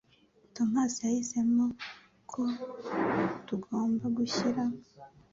Tomasi 0.55 0.99
yahisemo 1.05 1.65
ko 2.31 2.43
tugomba 3.47 4.05
gushyira 4.17 4.63